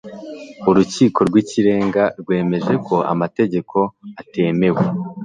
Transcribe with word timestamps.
urukiko 0.69 1.19
rw'ikirenga 1.27 2.03
rwemeje 2.21 2.73
ko 2.87 2.95
amategeko 3.13 3.77
atemewe 4.21 4.81